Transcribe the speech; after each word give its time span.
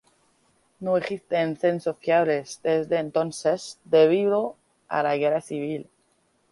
No 0.79 0.97
existen 0.97 1.57
censos 1.57 1.95
fiables 1.99 2.59
desde 2.63 2.97
entonces 2.97 3.79
debido 3.83 4.57
a 4.87 5.03
la 5.03 5.15
guerra 5.15 5.41
civil. 5.41 5.91